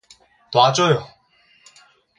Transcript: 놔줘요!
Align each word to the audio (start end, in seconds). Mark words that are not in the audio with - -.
놔줘요! 0.55 0.99